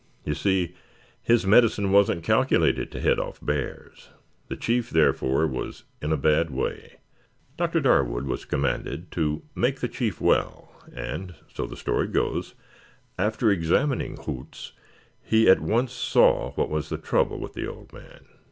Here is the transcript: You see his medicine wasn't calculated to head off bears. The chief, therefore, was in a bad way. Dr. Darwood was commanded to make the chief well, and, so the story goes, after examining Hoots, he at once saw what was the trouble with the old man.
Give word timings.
You 0.25 0.33
see 0.33 0.73
his 1.21 1.45
medicine 1.45 1.91
wasn't 1.91 2.23
calculated 2.23 2.89
to 2.91 2.99
head 2.99 3.19
off 3.19 3.37
bears. 3.39 4.09
The 4.47 4.55
chief, 4.55 4.89
therefore, 4.89 5.45
was 5.45 5.83
in 6.01 6.11
a 6.11 6.17
bad 6.17 6.49
way. 6.49 6.97
Dr. 7.55 7.81
Darwood 7.81 8.25
was 8.25 8.43
commanded 8.45 9.11
to 9.11 9.43
make 9.53 9.79
the 9.79 9.87
chief 9.87 10.19
well, 10.19 10.73
and, 10.91 11.35
so 11.53 11.67
the 11.67 11.77
story 11.77 12.07
goes, 12.07 12.55
after 13.19 13.51
examining 13.51 14.17
Hoots, 14.17 14.71
he 15.21 15.47
at 15.47 15.61
once 15.61 15.91
saw 15.91 16.53
what 16.53 16.71
was 16.71 16.89
the 16.89 16.97
trouble 16.97 17.39
with 17.39 17.53
the 17.53 17.67
old 17.67 17.93
man. 17.93 18.25